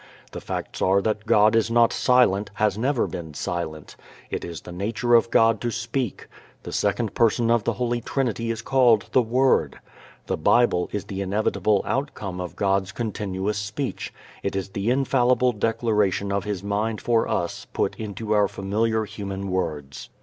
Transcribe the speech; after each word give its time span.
The 0.31 0.41
facts 0.41 0.81
are 0.81 0.99
that 1.03 1.27
God 1.27 1.55
is 1.55 1.69
not 1.69 1.93
silent, 1.93 2.49
has 2.55 2.75
never 2.75 3.05
been 3.05 3.35
silent. 3.35 3.95
It 4.31 4.43
is 4.43 4.61
the 4.61 4.71
nature 4.71 5.13
of 5.13 5.29
God 5.29 5.61
to 5.61 5.69
speak. 5.69 6.27
The 6.63 6.71
second 6.71 7.13
Person 7.13 7.51
of 7.51 7.65
the 7.65 7.73
Holy 7.73 8.01
Trinity 8.01 8.49
is 8.49 8.63
called 8.63 9.05
the 9.11 9.21
Word. 9.21 9.79
The 10.25 10.37
Bible 10.37 10.89
is 10.91 11.05
the 11.05 11.21
inevitable 11.21 11.83
outcome 11.85 12.41
of 12.41 12.55
God's 12.55 12.91
continuous 12.91 13.59
speech. 13.59 14.11
It 14.41 14.55
is 14.55 14.69
the 14.69 14.89
infallible 14.89 15.51
declaration 15.51 16.31
of 16.31 16.45
His 16.45 16.63
mind 16.63 16.99
for 16.99 17.27
us 17.27 17.67
put 17.71 17.93
into 17.97 18.31
our 18.31 18.47
familiar 18.47 19.05
human 19.05 19.51
words. 19.51 20.09